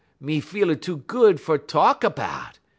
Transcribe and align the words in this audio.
me 0.19 0.39
feel 0.39 0.71
a 0.71 0.75
too 0.75 0.97
good 1.05 1.39
fer 1.39 1.59
tahlk 1.59 2.15
'bout. 2.15 2.57